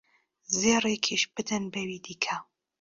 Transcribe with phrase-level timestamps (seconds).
[0.59, 2.35] زێڕێکیش بدەن بەوی دیکە